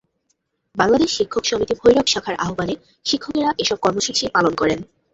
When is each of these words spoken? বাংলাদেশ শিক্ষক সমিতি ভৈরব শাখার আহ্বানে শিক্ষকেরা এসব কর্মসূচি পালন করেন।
বাংলাদেশ 0.75 1.09
শিক্ষক 1.17 1.43
সমিতি 1.45 1.73
ভৈরব 1.81 2.05
শাখার 2.07 2.35
আহ্বানে 2.43 2.75
শিক্ষকেরা 3.05 3.49
এসব 3.63 3.77
কর্মসূচি 3.81 4.23
পালন 4.35 4.53
করেন। 4.61 4.79